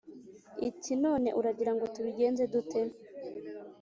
iti: 0.69 0.91
“none 1.03 1.27
uragira 1.39 1.71
ngo 1.75 1.85
tubigenze 1.93 2.43
dute?” 2.53 2.81